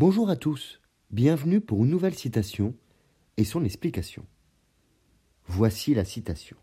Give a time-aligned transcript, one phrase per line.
[0.00, 0.80] Bonjour à tous,
[1.10, 2.76] bienvenue pour une nouvelle citation
[3.36, 4.24] et son explication.
[5.48, 6.56] Voici la citation.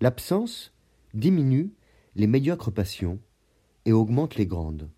[0.00, 0.72] L'absence
[1.12, 1.74] diminue
[2.14, 3.20] les médiocres passions
[3.84, 4.90] et augmente les grandes,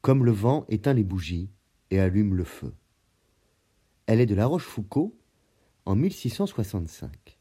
[0.00, 1.50] comme le vent éteint les bougies
[1.92, 2.74] et allume le feu.
[4.06, 5.12] Elle est de La Rochefoucauld
[5.84, 7.38] en 1665.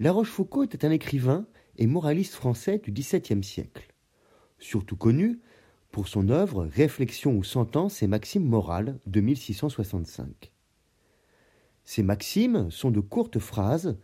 [0.00, 1.46] La Rochefoucauld était un écrivain
[1.76, 3.94] et moraliste français du XVIIe siècle,
[4.58, 5.40] surtout connu
[5.96, 10.52] pour son œuvre Réflexions ou sentences et maximes morales de 1665.
[11.86, 13.96] Ces maximes sont de courtes phrases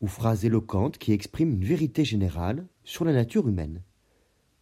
[0.00, 3.82] ou phrases éloquentes qui expriment une vérité générale sur la nature humaine.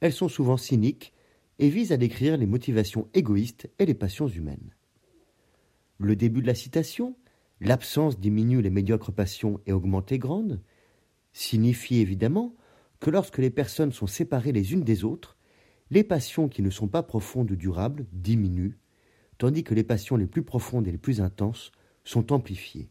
[0.01, 1.13] Elles sont souvent cyniques
[1.61, 4.75] et visent à décrire les motivations égoïstes et les passions humaines.
[5.99, 7.15] Le début de la citation,
[7.61, 10.61] l'absence diminue les médiocres passions et augmente les grandes,
[11.33, 12.57] signifie évidemment
[12.99, 15.37] que lorsque les personnes sont séparées les unes des autres,
[15.95, 18.77] les passions qui ne sont pas profondes ou durables diminuent,
[19.39, 21.71] tandis que les passions les plus profondes et les plus intenses
[22.03, 22.91] sont amplifiées.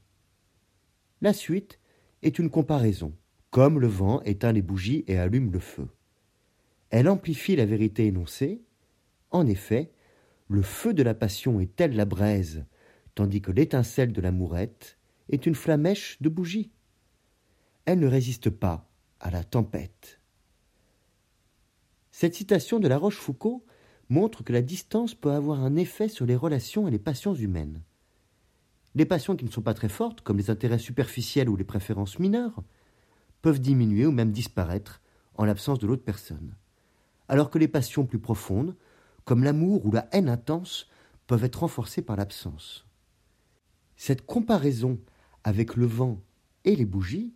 [1.22, 1.82] La suite
[2.22, 3.14] est une comparaison,
[3.52, 5.90] comme le vent éteint les bougies et allume le feu.
[6.92, 8.64] Elle amplifie la vérité énoncée.
[9.32, 9.92] En effet,
[10.48, 12.64] le feu de la passion est telle la braise,
[13.16, 16.72] tandis que l'étincelle de l'amourette est une flamèche de bougie.
[17.84, 20.23] Elle ne résiste pas à la tempête.
[22.16, 23.64] Cette citation de La Rochefoucauld
[24.08, 27.82] montre que la distance peut avoir un effet sur les relations et les passions humaines.
[28.94, 32.20] Les passions qui ne sont pas très fortes, comme les intérêts superficiels ou les préférences
[32.20, 32.62] mineures,
[33.42, 35.02] peuvent diminuer ou même disparaître
[35.34, 36.56] en l'absence de l'autre personne,
[37.30, 38.76] alors que les passions plus profondes,
[39.26, 40.92] comme l'amour ou la haine intense,
[41.26, 42.86] peuvent être renforcées par l'absence.
[43.98, 45.00] Cette comparaison
[45.44, 46.22] avec le vent
[46.64, 47.34] et les bougies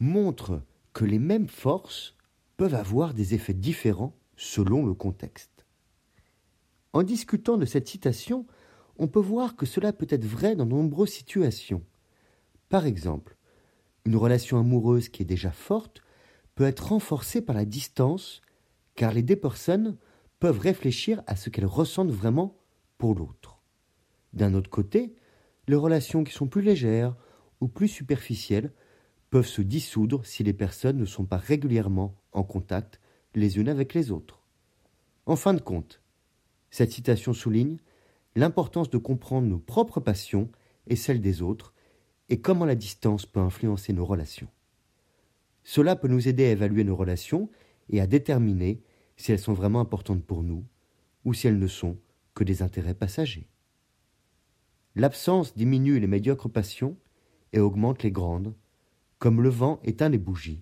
[0.00, 2.16] montre que les mêmes forces
[2.56, 5.66] peuvent avoir des effets différents selon le contexte.
[6.92, 8.46] En discutant de cette citation,
[8.98, 11.82] on peut voir que cela peut être vrai dans de nombreuses situations.
[12.68, 13.36] Par exemple,
[14.04, 16.02] une relation amoureuse qui est déjà forte
[16.54, 18.40] peut être renforcée par la distance,
[18.94, 19.96] car les deux personnes
[20.38, 22.58] peuvent réfléchir à ce qu'elles ressentent vraiment
[22.98, 23.60] pour l'autre.
[24.32, 25.14] D'un autre côté,
[25.66, 27.16] les relations qui sont plus légères
[27.60, 28.72] ou plus superficielles
[29.34, 33.00] peuvent se dissoudre si les personnes ne sont pas régulièrement en contact
[33.34, 34.44] les unes avec les autres.
[35.26, 36.00] En fin de compte,
[36.70, 37.78] cette citation souligne
[38.36, 40.52] l'importance de comprendre nos propres passions
[40.86, 41.74] et celles des autres,
[42.28, 44.46] et comment la distance peut influencer nos relations.
[45.64, 47.50] Cela peut nous aider à évaluer nos relations
[47.90, 48.84] et à déterminer
[49.16, 50.64] si elles sont vraiment importantes pour nous
[51.24, 51.98] ou si elles ne sont
[52.36, 53.48] que des intérêts passagers.
[54.94, 56.96] L'absence diminue les médiocres passions
[57.52, 58.54] et augmente les grandes,
[59.24, 60.60] comme le vent éteint les bougies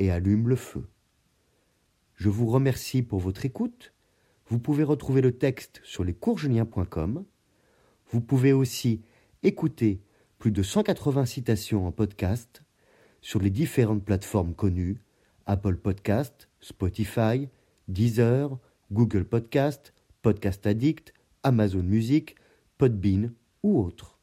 [0.00, 0.88] et allume le feu.
[2.16, 3.92] Je vous remercie pour votre écoute.
[4.48, 7.24] Vous pouvez retrouver le texte sur lescoursjulien.com.
[8.10, 9.02] Vous pouvez aussi
[9.44, 10.00] écouter
[10.40, 12.64] plus de 180 citations en podcast
[13.20, 15.00] sur les différentes plateformes connues
[15.46, 17.48] Apple Podcast, Spotify,
[17.86, 18.58] Deezer,
[18.90, 21.14] Google Podcast, Podcast Addict,
[21.44, 22.34] Amazon Music,
[22.78, 23.32] Podbean
[23.62, 24.18] ou autres.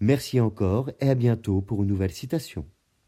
[0.00, 2.64] Merci encore et à bientôt pour une nouvelle citation.